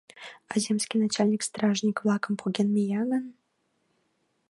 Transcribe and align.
—А 0.51 0.53
земский 0.63 0.99
начальник 1.03 1.41
стражник-влакым 1.49 2.33
поген 2.41 2.67
мия 2.75 3.01
гын? 3.11 3.25